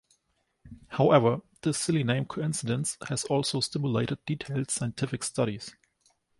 [0.87, 5.75] However, this "silly name" coincidence has also stimulated detailed scientific studies.